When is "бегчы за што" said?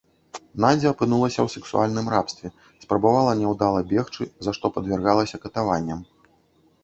3.91-4.65